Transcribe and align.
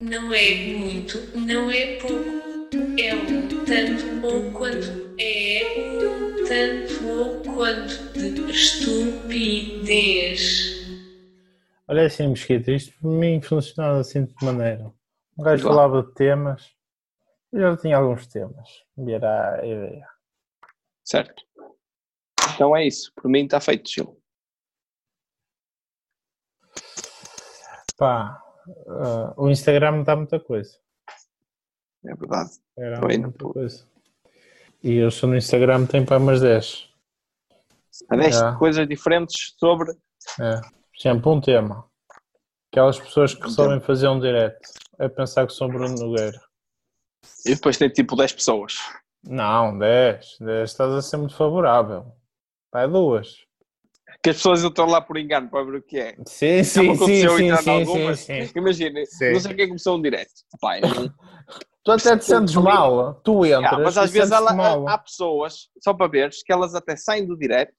Não 0.00 0.32
é 0.32 0.54
muito, 0.76 1.18
não 1.36 1.68
é 1.68 1.96
pouco. 1.96 2.14
É 3.00 3.12
um 3.16 3.48
tanto 3.64 4.24
ou 4.24 4.52
quanto. 4.52 4.86
É 5.18 5.74
um 5.76 6.44
tanto 6.46 7.04
ou 7.08 7.42
quanto 7.42 8.12
de 8.12 8.48
estupidez. 8.48 10.38
Olha 11.88 12.06
assim, 12.06 12.28
Mesquita, 12.28 12.70
isto 12.70 12.96
para 13.00 13.10
mim 13.10 13.42
funcionava 13.42 13.98
assim 13.98 14.24
de 14.24 14.34
maneira. 14.40 14.94
Um 15.36 15.42
gajo 15.42 15.64
falava 15.64 16.04
de 16.04 16.14
temas, 16.14 16.76
eu 17.52 17.60
já 17.60 17.76
tinha 17.76 17.96
alguns 17.96 18.28
temas, 18.28 18.84
e 18.96 19.12
era 19.12 19.60
a 19.60 19.66
ideia. 19.66 20.08
Certo. 21.04 21.42
Então 22.54 22.76
é 22.76 22.86
isso. 22.86 23.12
Por 23.16 23.28
mim 23.28 23.46
está 23.46 23.60
feito, 23.60 23.90
Gil. 23.90 24.16
Pá, 27.96 28.40
ah, 28.88 29.34
o 29.36 29.48
Instagram 29.48 30.02
dá 30.02 30.16
muita 30.16 30.38
coisa. 30.40 30.76
É 32.04 32.14
verdade. 32.14 32.50
Era 32.76 33.00
Também 33.00 33.18
muita 33.18 33.44
coisa. 33.44 33.86
E 34.82 34.94
eu 34.96 35.10
sou 35.10 35.28
no 35.28 35.36
Instagram, 35.36 35.86
tenho 35.86 36.06
para 36.06 36.18
umas 36.18 36.40
10. 36.40 36.88
Há 38.08 38.16
10 38.16 38.34
Já. 38.34 38.56
coisas 38.56 38.86
diferentes 38.86 39.54
sobre. 39.58 39.92
É. 40.40 40.60
Por 40.60 40.98
exemplo, 40.98 41.32
um 41.32 41.40
tema. 41.40 41.84
Aquelas 42.70 42.98
pessoas 42.98 43.34
que 43.34 43.42
Um 43.42 43.46
resolvem 43.46 43.80
fazer 43.80 44.08
um 44.08 44.20
direct. 44.20 44.60
É 44.98 45.08
pensar 45.08 45.46
que 45.46 45.52
sou 45.52 45.68
Bruno 45.68 45.94
Nogueira. 45.94 46.40
E 47.44 47.54
depois 47.54 47.76
tem 47.76 47.88
tipo 47.88 48.16
10 48.16 48.32
pessoas. 48.32 48.78
Não, 49.24 49.76
10. 49.76 50.38
10 50.40 50.70
estás 50.70 50.92
a 50.92 51.02
ser 51.02 51.16
muito 51.16 51.34
favorável. 51.34 52.12
É 52.74 52.86
duas. 52.86 53.47
Que 54.22 54.30
as 54.30 54.36
pessoas 54.36 54.64
entram 54.64 54.86
lá 54.86 55.00
por 55.00 55.16
engano 55.16 55.48
para 55.48 55.64
ver 55.64 55.76
o 55.76 55.82
que 55.82 55.98
é. 55.98 56.16
Sim, 56.26 56.62
Já 56.64 56.82
me 56.82 56.88
sim, 56.90 56.94
sim, 56.96 56.96
aconteceu 56.96 57.30
sim, 57.30 57.36
sim, 57.36 57.62
sim, 57.62 57.70
algumas. 57.70 58.18
sim. 58.20 58.50
Imagina, 58.56 59.06
Sim. 59.06 59.32
não 59.32 59.40
sei 59.40 59.54
quem 59.54 59.66
começou 59.68 59.96
um 59.96 60.02
direto. 60.02 60.32
Não- 60.62 60.78
Tu 61.84 61.92
até 61.92 62.16
te 62.18 62.24
sentes 62.24 62.54
mal. 62.56 63.14
Tu 63.24 63.46
entras. 63.46 63.72
Ah, 63.72 63.78
mas 63.78 63.96
às 63.96 64.10
vezes 64.10 64.30
ela- 64.30 64.92
há 64.92 64.98
pessoas, 64.98 65.68
só 65.82 65.94
para 65.94 66.06
veres, 66.10 66.42
que 66.42 66.52
elas 66.52 66.74
até 66.74 66.94
saem 66.96 67.24
do 67.26 67.34
direto, 67.38 67.72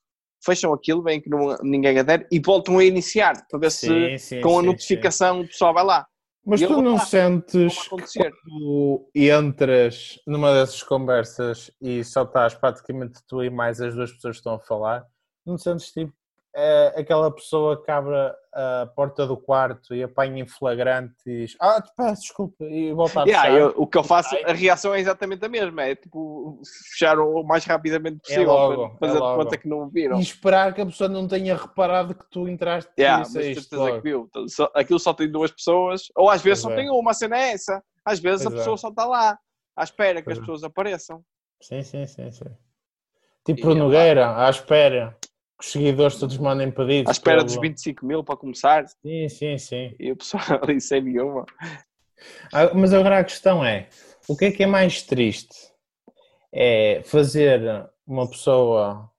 fecham 0.44 0.74
aquilo, 0.74 1.04
veem 1.04 1.22
que 1.22 1.30
não, 1.30 1.56
ninguém 1.62 2.00
adere 2.00 2.26
e 2.32 2.40
voltam 2.40 2.80
a 2.80 2.84
iniciar 2.84 3.46
para 3.48 3.60
ver 3.60 3.70
se 3.70 3.88
Sim, 3.88 4.18
sim, 4.18 4.42
com 4.42 4.58
a 4.58 4.62
sim, 4.62 4.68
notificação 4.68 5.42
o 5.42 5.48
pessoal 5.48 5.74
vai 5.76 5.84
lá. 5.84 6.08
Mas 6.44 6.62
E 6.62 6.68
tu 6.68 6.82
não 6.82 6.98
sentes 6.98 7.86
acontecer. 7.86 8.32
tu 8.44 9.12
entras 9.14 10.18
numa 10.26 10.54
dessas 10.54 10.82
conversas 10.82 11.70
e 11.80 12.04
só 12.04 12.24
estás 12.24 12.56
praticamente 12.56 13.20
tu 13.28 13.44
e 13.44 13.50
mais 13.52 13.80
as 13.80 13.94
duas 13.94 14.12
pessoas 14.12 14.38
que 14.38 14.40
estão 14.40 14.54
a 14.56 14.60
falar, 14.60 15.06
não 15.46 15.58
sentes 15.58 15.92
tipo 15.92 16.14
é, 16.56 16.94
aquela 16.98 17.30
pessoa 17.34 17.82
que 17.84 17.92
abre 17.92 18.16
a 18.54 18.90
porta 18.96 19.28
do 19.28 19.38
quarto 19.38 19.94
e 19.94 20.02
apanha 20.02 20.42
em 20.42 20.48
flagrante 20.48 21.14
e 21.28 21.42
diz 21.42 21.56
ah, 21.62 21.82
peço 21.96 22.22
desculpa 22.24 22.64
e 22.66 22.92
volta 22.92 23.22
a 23.22 23.24
Yeah, 23.26 23.44
fechar. 23.52 23.60
eu- 23.60 23.74
o 23.78 23.86
que 23.86 23.98
eu 23.98 24.04
faço, 24.04 24.36
a 24.44 24.52
reação 24.54 24.94
é 24.96 25.00
exatamente 25.00 25.46
a 25.46 25.50
mesma, 25.50 25.84
é 25.84 25.94
tipo 25.96 26.60
fechar 26.92 27.20
o 27.20 27.44
mais 27.44 27.64
rapidamente 27.66 28.20
possível 28.22 28.46
logo, 28.48 28.90
para 28.98 29.08
fazer 29.08 29.18
é 29.18 29.22
logo. 29.22 29.38
de 29.38 29.44
conta 29.46 29.58
que 29.60 29.68
não 29.70 29.88
viram. 29.90 30.18
E 30.18 30.24
esperar 30.24 30.74
que 30.74 30.82
a 30.82 30.86
pessoa 30.88 31.08
não 31.08 31.28
tenha 31.28 31.56
reparado 31.56 32.16
que 32.16 32.26
tu 32.32 32.48
entraste 32.48 32.92
Yeah, 32.98 33.24
e 33.30 33.34
mas 33.34 33.72
logo. 33.72 33.96
que 33.98 34.02
viu. 34.02 34.26
Então, 34.30 34.48
só- 34.48 34.72
aquilo 34.74 35.00
só 35.00 35.14
tem 35.14 35.32
duas 35.32 35.52
pessoas, 35.52 36.04
ou 36.16 36.30
às 36.30 36.42
vezes 36.42 36.64
Pois 36.64 36.74
só 36.74 36.80
é. 36.80 36.82
tem 36.84 36.90
uma, 36.92 37.12
a 37.12 37.14
cena 37.14 37.38
é 37.38 37.52
essa. 37.52 37.84
Às 38.04 38.20
vezes 38.20 38.42
a 38.46 38.50
Pois 38.50 38.56
é. 38.56 38.58
pessoa 38.64 38.78
só 38.78 38.90
está 38.90 39.06
lá, 39.06 39.38
à 39.76 39.84
espera 39.84 40.20
que 40.22 40.26
Pois 40.26 40.38
as 40.38 40.40
é. 40.40 40.42
pessoas 40.46 40.64
apareçam. 40.64 41.24
Sim, 41.62 41.84
sim, 41.84 42.08
sim, 42.08 42.32
sim. 42.32 42.46
Tipo 43.46 43.72
E 43.72 43.76
Nogueira, 43.76 44.36
à 44.36 44.50
espera 44.50 45.16
os 45.60 45.72
seguidores 45.72 46.18
todos 46.18 46.38
mandem 46.38 46.72
pedidos. 46.72 47.10
À 47.10 47.12
espera 47.12 47.38
para 47.38 47.46
dos 47.46 47.56
ele- 47.56 47.68
25 47.70 48.06
mil 48.06 48.24
para 48.24 48.38
começar 48.38 48.88
Sim, 48.88 49.28
sim, 49.30 49.58
sim. 49.58 49.96
e 50.00 50.12
o 50.12 50.16
pessoal 50.16 50.44
ali 50.64 50.80
sem 50.80 51.02
nenhuma. 51.02 51.46
Ah, 52.54 52.74
Mas 52.74 52.94
agora 52.94 53.20
a 53.20 53.24
questão 53.24 53.64
é: 53.64 53.90
o 54.28 54.36
que 54.38 54.46
é 54.46 54.52
que 54.52 54.64
é 54.64 54.68
mais 54.68 55.04
triste? 55.04 55.56
É 56.52 57.02
fazer 57.04 57.62
uma 58.08 58.28
pessoa 58.28 59.10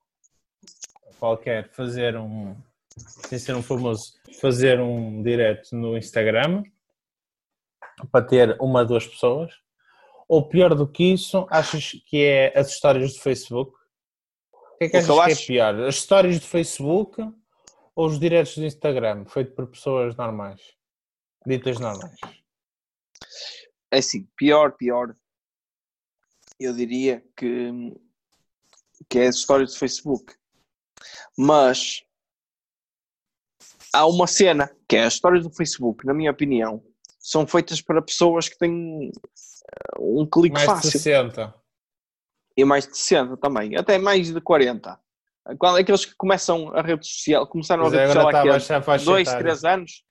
qualquer 1.18 1.68
fazer 1.70 2.16
um, 2.16 2.56
sem 2.96 3.38
ser 3.38 3.54
um 3.54 3.62
famoso, 3.62 4.14
fazer 4.40 4.80
um 4.80 5.22
direct 5.22 5.74
no 5.74 5.96
Instagram 5.96 6.64
para 8.10 8.24
ter 8.24 8.56
uma, 8.60 8.84
duas 8.84 9.06
pessoas? 9.06 9.52
Ou 10.26 10.48
pior 10.48 10.74
do 10.74 10.86
que 10.88 11.12
isso, 11.12 11.46
achas 11.50 11.92
que 12.06 12.24
é 12.24 12.58
as 12.58 12.70
histórias 12.70 13.12
do 13.14 13.20
Facebook? 13.20 13.72
O 14.82 14.84
que 14.84 14.84
é 14.84 14.88
que 14.88 14.96
O 14.98 15.04
que 15.04 15.10
eu 15.10 15.14
que, 15.16 15.20
acho- 15.32 15.42
é 15.42 15.46
pior? 15.46 15.80
As 15.82 15.94
histórias 15.96 16.38
do 16.40 16.46
Facebook 16.46 17.20
ou 17.94 18.06
os 18.06 18.18
directs 18.18 18.56
do 18.56 18.64
Instagram, 18.64 19.26
feito 19.26 19.52
por 19.54 19.66
pessoas 19.66 20.16
normais? 20.16 20.60
Ditas 21.46 21.78
normais. 21.78 22.16
É 23.90 23.98
assim, 23.98 24.26
pior, 24.36 24.72
pior. 24.72 25.14
Eu 26.58 26.74
diria 26.74 27.22
que, 27.36 27.70
que 29.08 29.18
é 29.18 29.26
as 29.26 29.36
histórias 29.36 29.72
do 29.74 29.78
Facebook. 29.78 30.34
Mas 31.36 32.02
há 33.92 34.06
uma 34.06 34.26
cena 34.26 34.74
que 34.88 34.96
é 34.96 35.04
as 35.04 35.14
histórias 35.14 35.44
do 35.44 35.52
Facebook, 35.54 36.06
na 36.06 36.14
minha 36.14 36.30
opinião, 36.30 36.82
são 37.18 37.46
feitas 37.46 37.82
para 37.82 38.00
pessoas 38.00 38.48
que 38.48 38.56
têm 38.58 39.10
eh, 39.10 39.98
um 39.98 40.26
clique 40.26 40.54
Mais 40.54 40.66
de 40.68 40.74
fácil. 40.74 40.90
60. 40.92 41.54
E 42.60 42.64
mais 42.64 42.86
de 42.86 42.96
60 42.96 43.36
também, 43.36 43.76
até 43.76 43.98
mais 43.98 44.32
de 44.32 44.40
40. 44.40 44.98
Quando 45.58 45.78
aqueles 45.78 46.04
que 46.04 46.14
começam 46.16 46.68
a 46.74 46.82
rede 46.82 47.06
social, 47.06 47.46
começaram 47.46 47.82
Pois 47.84 47.94
a 47.94 47.96
é, 47.96 48.06
rede 48.06 48.18
agora 48.18 48.32
social 48.32 48.48
há 48.48 48.52
baixar 48.52 48.76
a 48.76 48.82
faixa 48.82 49.04
2, 49.04 49.28
etária. 49.28 49.44
3 49.44 49.64
anos, 49.64 50.04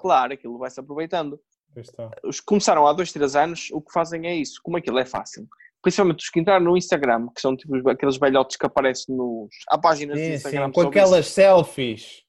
claro, 0.00 0.32
aquilo 0.32 0.58
vai-se 0.58 0.80
aproveitando. 0.80 1.40
Está. 1.76 2.10
Os 2.24 2.40
que 2.40 2.46
começaram 2.46 2.86
há 2.86 2.92
2, 2.92 3.12
3 3.12 3.36
anos, 3.36 3.68
o 3.72 3.82
que 3.82 3.92
fazem 3.92 4.26
é 4.26 4.34
isso. 4.34 4.60
Como 4.62 4.76
aquilo 4.76 4.98
é 4.98 5.04
fácil. 5.04 5.46
Principalmente 5.82 6.20
os 6.20 6.30
que 6.30 6.40
entraram 6.40 6.64
no 6.64 6.76
Instagram, 6.76 7.28
que 7.34 7.40
são 7.40 7.54
tipo 7.54 7.88
aqueles 7.90 8.16
velhotes 8.16 8.56
que 8.56 8.64
aparecem 8.64 9.14
nos. 9.14 9.50
Há 9.68 9.76
páginas 9.76 10.16
de 10.16 10.24
Sim, 10.24 10.32
Instagram 10.34 10.66
sim, 10.66 10.72
com 10.72 10.80
aquelas 10.82 11.28
selfies. 11.28 12.22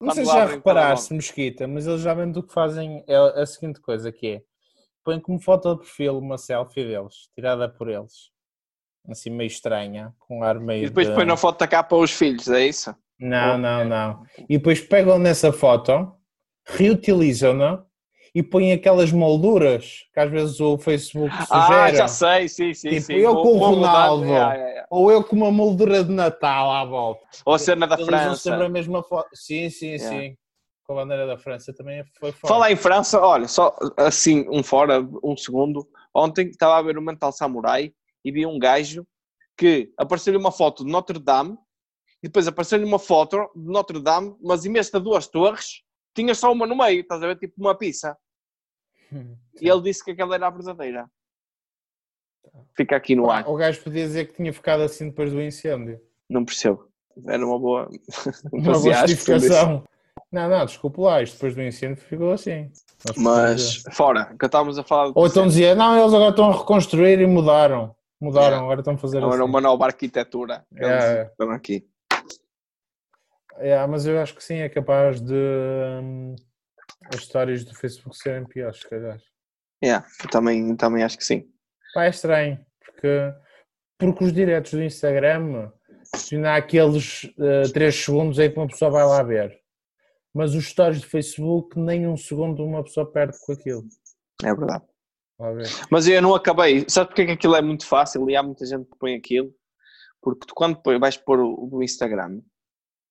Não 0.00 0.10
sei 0.12 0.24
se 0.24 0.32
já 0.32 0.46
reparaste. 0.46 1.12
Mesquita, 1.12 1.68
mas 1.68 1.86
eles 1.86 2.00
já 2.00 2.14
vendo 2.14 2.38
o 2.38 2.42
que 2.42 2.52
fazem 2.52 3.04
é 3.06 3.16
a 3.16 3.44
seguinte 3.44 3.80
coisa 3.80 4.10
que 4.10 4.26
é 4.26 4.42
põem 5.04 5.20
como 5.20 5.40
foto 5.40 5.74
de 5.74 5.80
perfil 5.80 6.18
uma 6.18 6.38
selfie 6.38 6.84
deles, 6.84 7.28
tirada 7.34 7.68
por 7.68 7.88
eles. 7.88 8.30
Assim 9.08 9.30
meio 9.30 9.48
estranha, 9.48 10.12
com 10.20 10.42
ar 10.44 10.60
meio 10.60 10.84
E 10.84 10.88
depois 10.88 11.08
de... 11.08 11.14
põe 11.14 11.24
na 11.24 11.36
foto 11.36 11.58
da 11.58 11.66
capa 11.66 11.96
os 11.96 12.12
filhos, 12.12 12.48
é 12.48 12.66
isso? 12.66 12.94
Não, 13.18 13.58
não, 13.58 13.84
não. 13.84 14.22
E 14.48 14.56
depois 14.58 14.80
pegam 14.80 15.18
nessa 15.18 15.52
foto, 15.52 16.12
reutilizam-na 16.64 17.84
e 18.34 18.42
põem 18.42 18.72
aquelas 18.72 19.12
molduras 19.12 20.04
que 20.12 20.18
às 20.20 20.30
vezes 20.30 20.58
o 20.60 20.78
Facebook 20.78 21.30
sugere. 21.44 21.74
Ah, 21.74 21.94
já 21.94 22.08
sei, 22.08 22.48
sim, 22.48 22.72
sim, 22.72 22.88
Tipo, 22.90 23.00
sim. 23.02 23.12
eu 23.14 23.34
Vou- 23.34 23.42
com 23.42 23.48
o 23.50 23.58
Ronaldo. 23.58 24.24
yeah, 24.24 24.54
yeah, 24.54 24.70
yeah. 24.70 24.86
Ou 24.90 25.10
eu 25.12 25.22
com 25.22 25.36
uma 25.36 25.50
moldura 25.50 26.02
de 26.02 26.10
Natal 26.12 26.70
à 26.70 26.84
volta. 26.84 27.20
Ou 27.44 27.54
a 27.54 27.58
cena 27.58 27.86
da 27.86 27.98
França. 27.98 28.36
sempre 28.36 28.64
a 28.64 28.68
mesma 28.68 29.02
foto. 29.02 29.28
Sim, 29.34 29.68
sim, 29.68 29.98
sim. 29.98 30.36
Com 30.84 30.94
a 30.94 30.96
bandeira 31.02 31.26
da 31.26 31.36
França 31.38 31.72
também 31.74 32.02
foi 32.18 32.32
forte. 32.32 32.48
Falar 32.48 32.72
em 32.72 32.76
França, 32.76 33.20
olha, 33.20 33.46
só 33.46 33.74
assim, 33.96 34.46
um 34.50 34.62
fora, 34.62 35.06
um 35.22 35.36
segundo. 35.36 35.86
Ontem 36.14 36.48
estava 36.48 36.76
a 36.78 36.82
ver 36.82 36.96
o 36.98 37.02
Mental 37.02 37.32
Samurai 37.32 37.92
e 38.24 38.32
vi 38.32 38.46
um 38.46 38.58
gajo 38.58 39.06
que 39.56 39.92
apareceu-lhe 39.96 40.38
uma 40.38 40.52
foto 40.52 40.84
de 40.84 40.90
Notre 40.90 41.18
Dame 41.18 41.56
e 42.22 42.28
depois 42.28 42.46
apareceu-lhe 42.46 42.84
uma 42.84 42.98
foto 42.98 43.50
de 43.54 43.66
Notre 43.68 44.00
Dame, 44.00 44.36
mas 44.40 44.64
em 44.64 44.72
vez 44.72 44.90
de 44.90 45.00
duas 45.00 45.26
torres, 45.26 45.82
tinha 46.14 46.34
só 46.34 46.52
uma 46.52 46.66
no 46.66 46.76
meio, 46.76 47.00
estás 47.00 47.22
a 47.22 47.26
ver? 47.26 47.38
Tipo 47.38 47.54
uma 47.58 47.76
pizza. 47.76 48.16
E 49.60 49.68
ele 49.68 49.82
disse 49.82 50.02
que 50.02 50.10
aquela 50.10 50.34
era 50.34 50.46
a 50.46 50.50
verdadeira. 50.50 51.08
Fica 52.74 52.96
aqui 52.96 53.14
no 53.14 53.30
ar. 53.30 53.46
O 53.46 53.54
gajo 53.54 53.80
podia 53.82 54.04
dizer 54.06 54.26
que 54.26 54.34
tinha 54.34 54.52
ficado 54.52 54.82
assim 54.82 55.10
depois 55.10 55.30
do 55.30 55.40
incêndio. 55.40 56.00
Não 56.28 56.44
percebo. 56.44 56.88
Era 57.28 57.46
uma 57.46 57.58
boa. 57.58 57.90
Uma 58.50 58.72
boa 58.72 59.06
justificação. 59.06 59.84
Não, 60.32 60.48
não, 60.48 60.64
desculpe 60.64 60.98
lá, 61.00 61.22
isto 61.22 61.34
depois 61.34 61.54
do 61.54 61.62
incêndio 61.62 62.02
ficou 62.02 62.32
assim. 62.32 62.72
Mas 63.18 63.76
podemos 63.76 63.96
fora, 63.96 64.34
que 64.38 64.46
estávamos 64.46 64.78
a 64.78 64.82
falar 64.82 65.12
Ou 65.14 65.26
então 65.26 65.46
dizia, 65.46 65.74
não, 65.74 65.98
eles 65.98 66.14
agora 66.14 66.30
estão 66.30 66.50
a 66.50 66.56
reconstruir 66.56 67.20
e 67.20 67.26
mudaram. 67.26 67.94
Mudaram, 68.22 68.46
Yeah. 68.46 68.62
agora 68.64 68.80
estão 68.80 68.94
a 68.94 68.98
fazer 68.98 69.18
Agora 69.18 69.34
assim. 69.34 69.42
uma 69.44 69.60
nova 69.60 69.84
arquitetura. 69.86 70.64
Yeah, 70.72 71.22
estão 71.24 71.50
aqui. 71.50 71.84
Yeah, 73.58 73.86
mas 73.88 74.06
eu 74.06 74.20
acho 74.20 74.34
que 74.36 74.44
sim, 74.44 74.58
é 74.58 74.68
capaz 74.68 75.20
de 75.20 75.34
hum, 75.34 76.36
as 77.12 77.20
histórias 77.20 77.64
do 77.64 77.74
Facebook 77.74 78.16
serem 78.16 78.44
piores, 78.44 78.78
se 78.78 78.88
calhar. 78.88 79.18
Yeah, 79.84 80.06
também, 80.30 80.76
também 80.76 81.02
acho 81.02 81.18
que 81.18 81.24
sim. 81.24 81.48
Pá, 81.94 82.04
é 82.04 82.10
estranho, 82.10 82.64
porque, 82.84 83.34
porque 83.98 84.24
os 84.24 84.32
diretos 84.32 84.70
do 84.70 84.82
Instagram, 84.82 85.70
se 86.14 86.38
não 86.38 86.48
há 86.48 86.56
aqueles 86.56 87.22
3 87.72 87.94
segundos 87.94 88.38
aí 88.38 88.48
que 88.50 88.56
uma 88.56 88.68
pessoa 88.68 88.90
vai 88.90 89.04
lá 89.04 89.22
ver. 89.24 89.60
Mas 90.32 90.54
os 90.54 90.66
stories 90.68 91.00
do 91.00 91.08
Facebook, 91.08 91.78
nem 91.78 92.06
um 92.06 92.16
segundo 92.16 92.64
uma 92.64 92.84
pessoa 92.84 93.10
perde 93.10 93.36
com 93.44 93.52
aquilo. 93.52 93.82
É 94.44 94.54
verdade. 94.54 94.84
Mas 95.90 96.06
eu 96.06 96.20
não 96.22 96.34
acabei. 96.34 96.84
Sabe 96.88 97.08
porque 97.08 97.22
é 97.22 97.26
que 97.26 97.32
aquilo 97.32 97.54
é 97.56 97.62
muito 97.62 97.86
fácil 97.86 98.28
e 98.30 98.36
há 98.36 98.42
muita 98.42 98.64
gente 98.66 98.84
que 98.88 98.96
põe 98.98 99.14
aquilo? 99.14 99.52
Porque 100.20 100.46
tu 100.46 100.54
quando 100.54 100.76
põe- 100.80 100.98
vais 100.98 101.16
pôr 101.16 101.40
o 101.40 101.66
do 101.66 101.82
Instagram, 101.82 102.40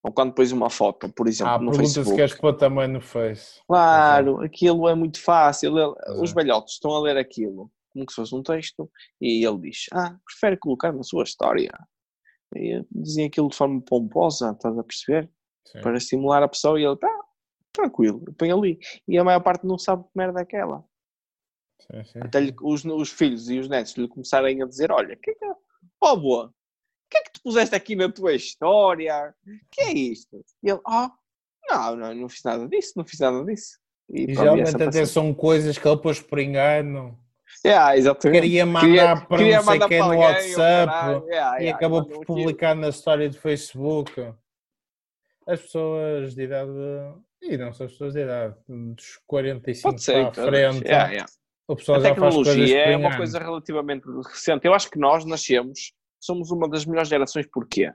Ou 0.03 0.11
quando 0.11 0.33
pões 0.33 0.51
uma 0.51 0.67
foto, 0.69 1.07
por 1.13 1.27
exemplo, 1.27 1.53
Ah, 1.53 1.59
no 1.59 1.65
pergunta 1.69 1.87
se 1.89 1.93
Facebook. 1.95 2.15
queres 2.17 2.33
pôr 2.33 2.53
também 2.57 2.87
no 2.87 2.99
Face. 2.99 3.59
Claro, 3.67 4.41
aquilo 4.41 4.89
é 4.89 4.95
muito 4.95 5.21
fácil. 5.21 5.73
Pois 5.73 6.21
os 6.21 6.33
velhotes 6.33 6.73
estão 6.73 6.91
a 6.95 7.01
ler 7.01 7.17
aquilo 7.17 7.69
como 7.91 8.05
que 8.07 8.11
se 8.13 8.15
fosse 8.15 8.33
um 8.33 8.41
texto 8.41 8.89
e 9.21 9.45
ele 9.45 9.59
diz: 9.59 9.85
Ah, 9.93 10.15
prefere 10.25 10.57
colocar 10.57 10.91
na 10.91 11.03
sua 11.03 11.23
história. 11.23 11.69
E 12.55 12.83
dizem 12.89 13.25
aquilo 13.27 13.47
de 13.49 13.55
forma 13.55 13.79
pomposa, 13.81 14.51
estás 14.51 14.75
a 14.75 14.83
perceber? 14.83 15.29
Sim. 15.67 15.81
Para 15.81 15.97
estimular 15.97 16.41
a 16.41 16.47
pessoa 16.47 16.79
e 16.81 16.83
ele, 16.83 16.97
tá, 16.97 17.19
tranquilo, 17.71 18.23
põe 18.39 18.51
ali. 18.51 18.79
E 19.07 19.19
a 19.19 19.23
maior 19.23 19.41
parte 19.41 19.67
não 19.67 19.77
sabe 19.77 20.03
que 20.03 20.09
merda 20.15 20.39
é 20.39 20.43
aquela. 20.43 20.83
Sim, 21.89 22.03
sim. 22.05 22.19
Até 22.21 22.39
lhe- 22.39 22.55
os, 22.61 22.83
os 22.85 23.09
filhos 23.09 23.49
e 23.49 23.59
os 23.59 23.67
netos 23.67 23.93
lhe 23.95 24.07
começarem 24.07 24.61
a 24.61 24.65
dizer: 24.67 24.91
Olha, 24.91 25.15
que 25.15 25.31
é 25.31 25.33
que, 25.33 25.45
oh 26.01 26.17
boa, 26.17 26.45
o 26.47 26.51
que 27.09 27.17
é 27.17 27.23
que 27.23 27.31
tu 27.33 27.41
puseste 27.43 27.75
aqui 27.75 27.95
na 27.95 28.11
tua 28.11 28.33
história? 28.33 29.33
que 29.71 29.81
é 29.81 29.91
isto? 29.93 30.43
E 30.63 30.69
ele: 30.69 30.79
Ah, 30.85 31.11
não, 31.69 31.95
não, 31.95 32.13
não 32.15 32.29
fiz 32.29 32.43
nada 32.43 32.67
disso, 32.67 32.93
não 32.95 33.05
fiz 33.05 33.19
nada 33.19 33.43
disso. 33.45 33.79
E 34.09 34.25
pronto, 34.25 34.39
geralmente 34.39 34.83
até 34.83 35.05
são 35.05 35.33
coisas 35.33 35.77
que 35.77 35.87
ele 35.87 35.97
pôs 35.97 36.19
por 36.19 36.39
engano. 36.39 37.17
Yeah, 37.65 37.97
exatamente. 37.97 38.41
Queria 38.43 38.65
mandar 38.65 38.85
Queria- 38.87 39.25
para 39.27 39.37
queria 39.37 39.57
não 39.57 39.63
sei 39.63 39.79
quem 39.87 39.99
no 39.99 40.03
alguém, 40.05 40.19
WhatsApp 40.21 40.91
caralho. 40.91 41.25
Yeah, 41.27 41.57
e 41.57 41.61
yeah, 41.63 41.77
acabou 41.77 42.05
por 42.05 42.25
publicar 42.25 42.75
na 42.75 42.89
história 42.89 43.29
do 43.29 43.37
Facebook. 43.37 44.33
As 45.47 45.61
pessoas 45.61 46.33
de 46.35 46.43
idade. 46.43 46.71
E 47.41 47.57
não 47.57 47.73
são 47.73 47.87
as 47.87 47.91
pessoas 47.93 48.13
de 48.13 48.19
idade, 48.21 48.55
dos 48.69 49.19
45 49.27 49.89
Pode 49.89 50.03
ser. 50.03 50.31
para 50.31 50.43
a 50.43 50.45
frente. 50.47 50.87
Yeah. 50.87 51.25
O 51.67 51.75
pessoal 51.75 51.99
A 51.99 52.01
tecnologia 52.03 52.79
é 52.79 52.97
uma 52.97 53.15
coisa 53.15 53.39
relativamente 53.39 54.05
recente. 54.27 54.65
Eu 54.65 54.73
acho 54.73 54.89
que 54.89 54.99
nós 54.99 55.25
nascemos, 55.25 55.93
somos 56.19 56.51
uma 56.51 56.67
das 56.69 56.85
melhores 56.85 57.09
gerações, 57.09 57.47
porquê? 57.51 57.91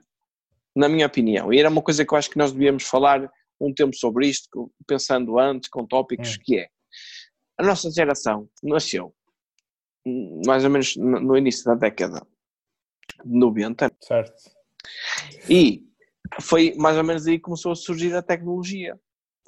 Na 0.75 0.89
minha 0.89 1.05
opinião. 1.05 1.51
E 1.53 1.59
era 1.59 1.69
uma 1.69 1.81
coisa 1.81 2.05
que 2.05 2.13
eu 2.13 2.17
acho 2.17 2.29
que 2.29 2.37
nós 2.37 2.51
devíamos 2.51 2.83
falar 2.83 3.29
um 3.59 3.73
tempo 3.73 3.95
sobre 3.95 4.27
isto, 4.27 4.71
pensando 4.87 5.39
antes, 5.39 5.69
com 5.69 5.85
tópicos, 5.85 6.35
Hum. 6.35 6.39
que 6.43 6.57
é 6.59 6.67
a 7.59 7.63
nossa 7.63 7.89
geração 7.91 8.47
nasceu 8.63 9.13
hum, 10.05 10.41
mais 10.45 10.63
ou 10.63 10.69
menos 10.69 10.95
no 10.95 11.19
no 11.19 11.37
início 11.37 11.65
da 11.65 11.73
década 11.73 12.25
de 13.25 13.37
90 13.37 13.91
Certo. 13.99 14.33
e 15.49 15.83
foi 16.41 16.75
mais 16.75 16.97
ou 16.97 17.03
menos 17.03 17.25
aí 17.25 17.37
que 17.37 17.41
começou 17.43 17.71
a 17.71 17.75
surgir 17.75 18.13
a 18.15 18.21
tecnologia. 18.21 18.97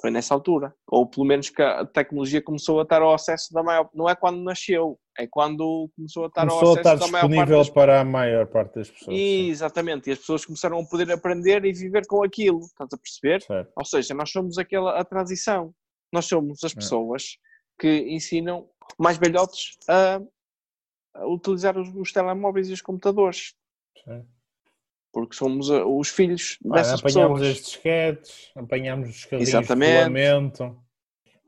Foi 0.00 0.10
nessa 0.10 0.32
altura. 0.32 0.74
Ou 0.86 1.06
pelo 1.06 1.26
menos 1.26 1.50
que 1.50 1.60
a 1.60 1.84
tecnologia 1.84 2.40
começou 2.42 2.80
a 2.80 2.84
estar 2.84 3.02
ao 3.02 3.12
acesso 3.12 3.52
da 3.52 3.62
maior. 3.62 3.90
Não 3.94 4.08
é 4.08 4.14
quando 4.14 4.42
nasceu, 4.42 4.98
é 5.18 5.26
quando 5.26 5.90
começou 5.94 6.24
a 6.24 6.28
estar 6.28 6.40
Começou 6.46 6.68
ao 6.70 6.76
a 6.76 6.78
estar 6.78 6.94
acesso 6.94 7.06
da 7.06 7.12
maior 7.12 7.22
parte 7.22 7.30
disponível 7.30 7.58
das 7.58 7.70
para 7.70 8.00
a 8.00 8.04
maior 8.04 8.46
parte 8.46 8.74
das 8.76 8.90
pessoas. 8.90 9.16
sim. 9.16 9.48
Exatamente, 9.50 10.08
e 10.08 10.12
as 10.12 10.18
pessoas 10.18 10.44
começaram 10.44 10.78
a 10.78 10.86
poder 10.86 11.12
aprender 11.12 11.64
e 11.64 11.72
viver 11.72 12.06
com 12.06 12.22
aquilo, 12.22 12.60
estás 12.60 12.90
a 12.92 12.96
perceber? 12.96 13.42
Certo. 13.42 13.72
Ou 13.76 13.84
seja, 13.84 14.14
nós 14.14 14.30
somos 14.30 14.56
aquela 14.58 14.98
a 14.98 15.04
transição. 15.04 15.74
Nós 16.12 16.24
somos 16.26 16.64
as 16.64 16.72
É. 16.72 16.74
pessoas 16.74 17.36
que 17.78 18.06
ensinam 18.08 18.68
mais 18.98 19.18
velhotes 19.18 19.76
a, 19.88 20.20
a 21.14 21.26
utilizar 21.26 21.78
os, 21.78 21.88
os 21.94 22.10
telemóveis 22.12 22.68
e 22.68 22.72
os 22.72 22.80
computadores, 22.82 23.54
Sim. 24.04 24.26
Porque 25.12 25.34
somos 25.34 25.68
uh, 25.70 25.84
os 25.86 26.08
filhos 26.08 26.56
dessas 26.62 27.00
apanhámos 27.00 27.40
pessoas. 27.40 27.56
as 27.58 27.64
disquetes, 27.64 28.50
apanhámos 28.56 29.08
os 29.10 29.24
carrinhos 29.24 29.48
Exatamente. 29.48 29.90
de 29.92 29.96
filamento. 29.98 30.76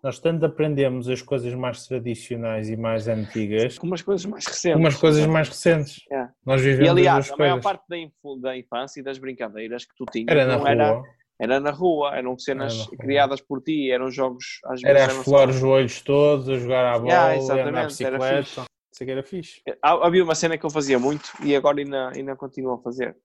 Nós 0.02 0.18
tanto 0.18 0.44
aprendemos 0.44 1.08
as 1.08 1.22
coisas 1.22 1.54
mais 1.54 1.86
tradicionais 1.86 2.68
e 2.68 2.76
mais 2.76 3.06
antigas, 3.06 3.78
Com 3.78 3.86
umas 3.86 4.02
coisas 4.02 4.26
mais 4.26 4.44
recentes. 4.46 4.80
umas 4.80 4.96
coisas 4.96 5.24
mais 5.26 5.48
recentes. 5.48 6.02
É. 6.10 6.26
Nós 6.44 6.60
E 6.60 6.64
vivemos 6.64 6.90
aliás, 6.90 7.26
as 7.26 7.32
a 7.32 7.36
maior 7.36 7.60
parte 7.60 7.84
da, 7.88 8.56
infância 8.56 8.98
e 9.00 9.02
das 9.04 9.18
brincadeiras 9.18 9.84
que 9.84 9.94
tu 9.96 10.04
tinhas 10.06 10.26
Era 10.28 10.44
na 10.44 10.56
rua, 10.56 10.68
era, 10.70 11.02
era 11.38 11.60
na 11.60 11.70
rua, 11.70 12.16
eram 12.16 12.36
cenas 12.36 12.76
rua. 12.86 12.96
criadas 12.98 13.40
por 13.40 13.62
ti, 13.62 13.92
eram 13.92 14.10
jogos 14.10 14.58
às 14.64 14.80
vezes. 14.82 14.84
era 14.84 15.06
as 15.06 15.12
só- 15.12 15.22
flores 15.22 15.56
os 15.56 15.62
olhos 15.62 16.00
todos, 16.02 16.48
a 16.48 16.58
jogar 16.58 16.94
à 16.94 16.98
bola, 16.98 17.08
Yeah, 17.12 17.52
a 17.62 17.68
andar 17.68 17.86
bicicleta. 17.86 18.64
Isso 18.92 19.04
que 19.04 19.10
era 19.10 19.22
fixe. 19.22 19.62
Há- 19.80 20.04
Havia 20.06 20.24
uma 20.24 20.34
cena 20.34 20.58
que 20.58 20.66
eu 20.66 20.70
fazia 20.70 20.98
muito 20.98 21.30
e 21.44 21.54
agora 21.54 21.78
ainda, 21.80 22.10
ainda 22.14 22.34
continuo 22.34 22.74
a 22.74 22.78
fazer, 22.82 23.16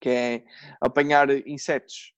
que 0.00 0.08
é 0.08 0.44
apanhar 0.80 1.30
insetos. 1.46 2.12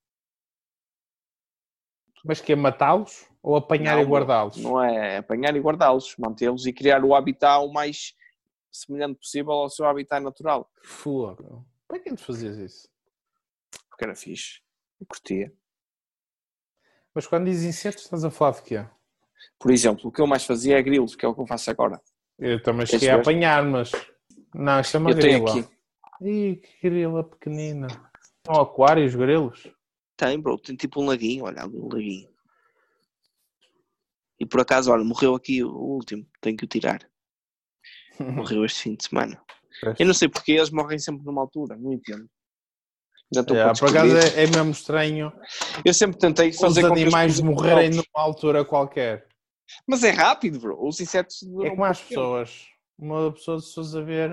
Mas 2.25 2.40
que 2.40 2.52
é 2.52 2.56
matá-los 2.56 3.28
ou 3.42 3.56
apanhar 3.56 3.96
Não, 3.96 4.02
e 4.02 4.06
guardá-los? 4.06 4.56
Não 4.56 4.82
é 4.82 5.19
apanhar 5.19 5.54
e 5.56 5.60
guardá-los, 5.60 6.14
mantê-los 6.19 6.66
e 6.66 6.72
criar 6.72 7.04
o 7.04 7.14
habitat 7.14 7.64
o 7.64 7.72
mais 7.72 8.14
semelhante 8.70 9.19
possível 9.19 9.52
ao 9.52 9.70
seu 9.70 9.86
habitat 9.86 10.22
natural. 10.22 10.70
Fogo. 10.82 11.66
Para 11.86 11.98
que 12.00 12.14
tu 12.14 12.22
fazias 12.22 12.56
isso? 12.58 12.88
Porque 13.88 14.04
era 14.04 14.14
fixe. 14.14 14.60
Eu 15.00 15.06
curtia. 15.06 15.52
Mas 17.14 17.26
quando 17.26 17.46
diz 17.46 17.62
insetos, 17.62 18.04
estás 18.04 18.25
a 18.25 18.30
falar 18.30 18.52
de 18.52 18.62
quê? 18.62 18.86
Por 19.58 19.70
exemplo, 19.70 20.08
o 20.08 20.12
que 20.12 20.20
eu 20.20 20.26
mais 20.26 20.44
fazia 20.44 20.78
é 20.78 20.82
grilos, 20.82 21.16
que 21.16 21.25
é 21.25 21.28
o 21.28 21.34
que 21.34 21.40
eu 21.40 21.46
faço 21.46 21.70
agora. 21.70 22.00
Eu 22.38 22.62
também 22.62 22.86
cheguei 22.86 23.10
a 23.10 23.16
apanhar, 23.16 23.64
mas. 23.64 23.90
Não, 24.54 24.80
isto 24.80 24.96
é 24.96 25.00
eu 25.00 25.19
tenho 25.19 25.44
grila. 25.44 25.60
aqui. 25.60 25.77
Ih, 26.20 26.56
que 26.56 26.88
grila 26.88 27.23
pequenina. 27.23 27.88
São 28.47 28.61
aquários, 28.61 29.15
grilos. 29.15 29.69
Tem, 30.17 30.41
bro, 30.41 30.59
tem 30.59 30.75
tipo 30.75 31.00
um 31.00 31.06
laguinho, 31.06 31.44
olha 31.44 31.62
ali 31.62 31.76
um 31.76 31.88
laguinho. 31.88 32.29
E 34.41 34.47
por 34.47 34.61
acaso, 34.61 34.91
olha, 34.91 35.05
morreu 35.05 35.35
aqui 35.35 35.62
o 35.62 35.70
último, 35.70 36.26
tenho 36.41 36.56
que 36.56 36.65
o 36.65 36.69
tirar. 36.69 37.09
Morreu 38.19 38.65
este 38.65 38.82
fim 38.82 38.94
de 38.94 39.05
semana. 39.05 39.41
Eu 39.99 40.06
não 40.06 40.15
sei 40.15 40.29
porque 40.29 40.53
eles 40.53 40.70
morrem 40.70 40.99
sempre 40.99 41.25
numa 41.25 41.41
altura, 41.41 41.76
não 41.76 41.93
entendo. 41.93 42.29
Já 43.32 43.43
estou 43.43 43.56
É, 43.56 43.64
para 43.64 43.75
por 43.75 43.91
acaso 43.91 44.17
é, 44.17 44.44
é 44.44 44.47
mesmo 44.47 44.71
estranho 44.71 45.32
Eu 45.85 45.93
sempre 45.93 46.19
tentei 46.19 46.49
os 46.49 46.56
fazer 46.56 46.81
com 46.81 46.94
que 46.94 47.00
eles 47.00 47.14
animais 47.14 47.41
morrerem 47.41 47.91
numa 47.91 48.05
altura 48.14 48.64
qualquer. 48.64 49.29
Mas 49.87 50.03
é 50.03 50.11
rápido, 50.11 50.59
bro. 50.59 50.87
Os 50.87 50.99
insetos 50.99 51.43
É 51.62 51.71
como 51.71 51.85
as 51.85 52.00
pessoas. 52.00 52.67
Uma 52.99 53.31
pessoa, 53.32 53.61
se 53.61 53.75
fores 53.75 53.94
a 53.94 54.00
ver, 54.00 54.32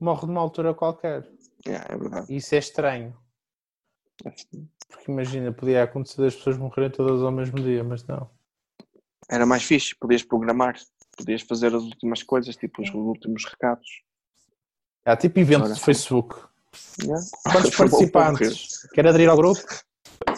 morre 0.00 0.26
numa 0.26 0.40
altura 0.40 0.74
qualquer. 0.74 1.26
É, 1.66 1.92
é 1.92 1.96
verdade. 1.96 2.34
Isso 2.34 2.54
é 2.54 2.58
estranho. 2.58 3.16
Porque 4.88 5.10
imagina, 5.10 5.52
podia 5.52 5.82
acontecer 5.82 6.24
as 6.26 6.34
pessoas 6.34 6.58
morrerem 6.58 6.90
todas 6.90 7.22
ao 7.22 7.30
mesmo 7.30 7.60
dia, 7.60 7.82
mas 7.84 8.04
não. 8.04 8.30
Era 9.28 9.46
mais 9.46 9.62
fixe, 9.62 9.94
podias 9.94 10.22
programar, 10.22 10.76
podias 11.16 11.42
fazer 11.42 11.74
as 11.74 11.82
últimas 11.82 12.22
coisas, 12.22 12.56
tipo 12.56 12.82
os 12.82 12.90
últimos 12.90 13.44
recados. 13.44 14.02
Há 15.04 15.16
tipo 15.16 15.38
evento 15.38 15.64
Ora. 15.64 15.74
de 15.74 15.80
Facebook. 15.80 16.36
Yeah. 17.02 17.24
Quantos 17.44 17.70
para 17.76 17.88
morrer. 17.88 18.10
participantes? 18.10 18.88
Quer 18.92 19.06
aderir 19.06 19.28
ao 19.28 19.36
grupo? 19.36 19.60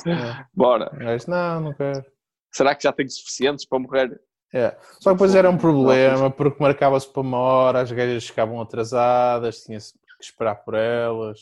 É. 0.06 0.46
Bora. 0.54 0.90
Gajo, 0.96 1.24
Não, 1.28 1.60
não 1.60 1.74
quero. 1.74 2.04
Será 2.52 2.74
que 2.74 2.82
já 2.82 2.92
tenho 2.92 3.10
suficientes 3.10 3.64
para 3.64 3.78
morrer? 3.78 4.20
É. 4.52 4.76
Só 5.00 5.10
que 5.10 5.14
depois 5.14 5.34
era 5.34 5.48
um 5.48 5.56
problema, 5.56 6.30
porque 6.30 6.62
marcava-se 6.62 7.08
para 7.08 7.22
uma 7.22 7.38
hora, 7.38 7.80
as 7.80 7.90
gajas 7.90 8.26
ficavam 8.26 8.60
atrasadas, 8.60 9.64
tinha-se 9.64 9.94
que 9.94 10.24
esperar 10.24 10.56
por 10.56 10.74
elas. 10.74 11.40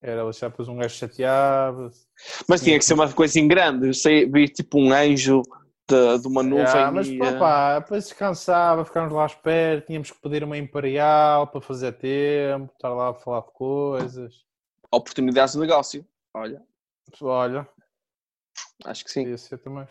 Era 0.00 0.30
já 0.32 0.48
depois 0.48 0.68
um 0.68 0.76
gajo 0.76 0.94
chateava-se. 0.94 2.06
Mas 2.48 2.60
tinha 2.60 2.78
que 2.78 2.84
ser 2.84 2.94
uma 2.94 3.10
coisa 3.12 3.38
em 3.38 3.48
grande. 3.48 3.86
Eu 3.86 3.94
sei, 3.94 4.26
vi 4.26 4.48
tipo 4.48 4.78
um 4.78 4.92
anjo 4.92 5.42
de, 5.88 6.18
de 6.18 6.26
uma 6.28 6.42
nuvem. 6.42 6.66
Ah, 6.66 6.90
mas 6.90 7.08
e, 7.08 7.18
pá, 7.18 7.26
eh, 7.26 7.38
pá, 7.38 7.78
depois 7.78 8.04
descansava, 8.04 8.84
ficámos 8.84 9.12
lá 9.12 9.22
à 9.22 9.26
espera, 9.26 9.80
tínhamos 9.80 10.10
que 10.10 10.20
pedir 10.20 10.44
uma 10.44 10.58
imperial 10.58 11.46
para 11.46 11.60
fazer 11.60 11.92
tempo, 11.92 12.72
estar 12.74 12.90
lá 12.90 13.10
a 13.10 13.14
falar 13.14 13.40
de 13.42 13.52
coisas. 13.52 14.34
oportunidades 14.90 15.54
de 15.54 15.60
negócio. 15.60 16.06
Olha, 16.34 16.62
Olha, 17.20 17.68
acho 18.84 19.04
que 19.04 19.10
sim. 19.10 19.22
podia 19.22 19.38
ser 19.38 19.58
também. 19.58 19.86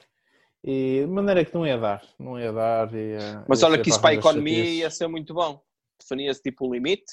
E 0.64 1.02
de 1.02 1.08
maneira 1.08 1.44
que 1.44 1.54
não 1.54 1.66
ia 1.66 1.78
dar, 1.78 2.04
não 2.20 2.40
ia 2.40 2.54
dar. 2.54 2.94
Ia, 2.94 3.46
Mas 3.48 3.62
ia 3.62 3.68
olha 3.68 3.82
que 3.82 3.90
isso 3.90 4.00
para 4.00 4.12
a 4.12 4.14
economia 4.14 4.58
chatices. 4.58 4.80
ia 4.80 4.90
ser 4.92 5.08
muito 5.08 5.34
bom. 5.34 5.62
Definia-se 6.00 6.42
tipo 6.42 6.68
um 6.68 6.74
limite 6.74 7.12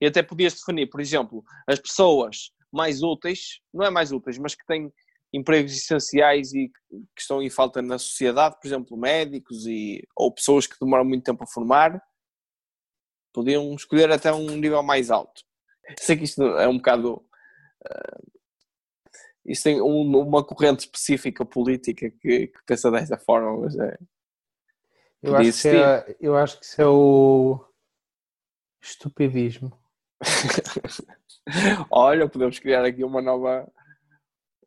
e 0.00 0.06
até 0.06 0.22
podias 0.22 0.54
definir, 0.54 0.88
por 0.88 1.00
exemplo, 1.00 1.42
as 1.66 1.78
pessoas 1.78 2.50
mais 2.72 3.02
úteis, 3.02 3.60
não 3.72 3.84
é 3.84 3.90
mais 3.90 4.12
úteis, 4.12 4.38
mas 4.38 4.54
que 4.54 4.66
têm 4.66 4.92
empregos 5.32 5.72
essenciais 5.76 6.52
e 6.52 6.68
que 6.68 7.20
estão 7.20 7.42
em 7.42 7.50
falta 7.50 7.80
na 7.82 7.98
sociedade, 7.98 8.56
por 8.60 8.66
exemplo, 8.66 8.96
médicos 8.96 9.66
e, 9.66 10.06
ou 10.16 10.32
pessoas 10.32 10.66
que 10.66 10.76
demoram 10.80 11.04
muito 11.04 11.24
tempo 11.24 11.42
a 11.42 11.46
formar, 11.46 12.00
podiam 13.32 13.74
escolher 13.74 14.10
até 14.12 14.32
um 14.32 14.56
nível 14.56 14.82
mais 14.82 15.10
alto. 15.10 15.42
Sei 15.98 16.16
que 16.16 16.24
isto 16.24 16.42
é 16.42 16.68
um 16.68 16.76
bocado. 16.76 17.24
eh, 17.86 18.33
isto 19.44 19.64
tem 19.64 19.80
um- 19.80 20.18
uma 20.18 20.44
corrente 20.44 20.80
específica 20.80 21.44
política 21.44 22.10
que, 22.10 22.48
que 22.48 22.58
pensa 22.66 22.90
dessa 22.90 23.16
forma, 23.18 23.60
mas 23.60 23.76
é. 23.78 23.96
Eu 25.22 25.34
acho, 25.36 25.62
que 25.62 25.68
é, 25.68 26.16
eu 26.20 26.36
acho 26.36 26.58
que 26.60 26.66
isso 26.66 26.82
é 26.82 26.86
o 26.86 27.64
estupidismo. 28.82 29.72
Olha, 31.90 32.28
podemos 32.28 32.58
criar 32.58 32.84
aqui 32.84 33.02
uma 33.04 33.22
nova. 33.22 33.66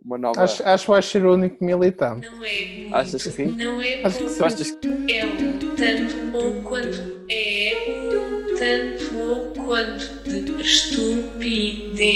Uma 0.04 0.18
nova. 0.18 0.42
Acho, 0.44 0.64
acho 0.64 0.86
que 0.86 0.92
vais 0.92 1.06
ser 1.06 1.24
o 1.26 1.34
único 1.34 1.64
militante. 1.64 2.28
Não 2.32 2.44
é 2.44 2.66
muito, 2.76 2.94
Achas 2.96 3.24
que 3.24 3.32
sim? 3.32 3.56
não 3.64 3.82
é 3.82 4.02
Acho 4.04 4.44
achas 4.44 4.72
que 4.72 4.88
é 4.88 5.26
um 5.26 5.60
tanto 5.76 6.36
ou 6.38 6.64
quanto, 6.64 6.98
é 7.30 8.16
um 8.18 8.56
tanto 8.56 9.18
ou 9.20 9.54
quanto 9.54 10.24
de 10.24 10.62
estupidez. 10.62 12.08